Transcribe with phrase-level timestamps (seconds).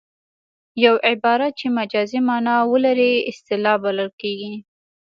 [0.83, 4.53] یو عبارت چې مجازي مانا ولري اصطلاح بلل کیږي